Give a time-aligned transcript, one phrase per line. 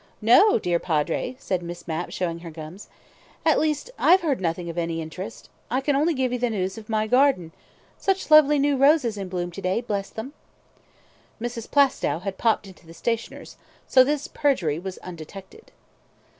[0.19, 2.87] "No, dear Padre," said Miss Mapp, showing her gums.
[3.45, 5.47] "At least, I've heard nothing of any interest.
[5.69, 7.51] I can only give you the news of my garden.
[7.99, 10.33] Such lovely new roses in bloom to day, bless them!"
[11.39, 11.69] Mrs.
[11.69, 15.71] Plaistow had popped into the stationer's, so this perjury was undetected.